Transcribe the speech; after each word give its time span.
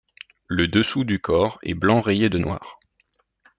Le 0.47 0.67
dessous 0.67 1.03
du 1.03 1.19
corps 1.19 1.59
est 1.61 1.75
blanc 1.75 2.01
rayé 2.01 2.27
de 2.29 2.39
noir. 2.39 2.79